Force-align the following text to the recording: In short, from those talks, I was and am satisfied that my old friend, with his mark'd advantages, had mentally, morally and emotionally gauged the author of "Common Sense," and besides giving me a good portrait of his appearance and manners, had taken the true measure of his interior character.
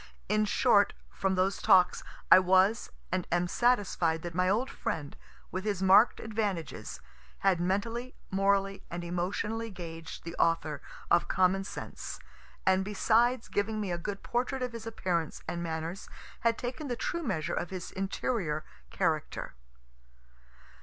In 0.27 0.45
short, 0.45 0.93
from 1.11 1.35
those 1.35 1.61
talks, 1.61 2.03
I 2.31 2.39
was 2.39 2.89
and 3.11 3.27
am 3.31 3.47
satisfied 3.47 4.23
that 4.23 4.33
my 4.33 4.49
old 4.49 4.67
friend, 4.67 5.15
with 5.51 5.63
his 5.63 5.83
mark'd 5.83 6.19
advantages, 6.19 7.01
had 7.41 7.61
mentally, 7.61 8.15
morally 8.31 8.81
and 8.89 9.03
emotionally 9.03 9.69
gauged 9.69 10.23
the 10.23 10.35
author 10.37 10.81
of 11.11 11.27
"Common 11.27 11.63
Sense," 11.63 12.17
and 12.65 12.83
besides 12.83 13.47
giving 13.47 13.79
me 13.79 13.91
a 13.91 13.99
good 13.99 14.23
portrait 14.23 14.63
of 14.63 14.73
his 14.73 14.87
appearance 14.87 15.43
and 15.47 15.61
manners, 15.61 16.09
had 16.39 16.57
taken 16.57 16.87
the 16.87 16.95
true 16.95 17.21
measure 17.21 17.53
of 17.53 17.69
his 17.69 17.91
interior 17.91 18.65
character. 18.89 19.53